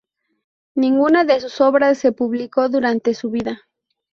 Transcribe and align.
Ninguna 0.73 1.25
de 1.25 1.39
sus 1.39 1.61
obras 1.61 1.99
se 1.99 2.11
publicó 2.11 2.69
durante 2.69 3.13
su 3.13 3.29
vida. 3.29 3.61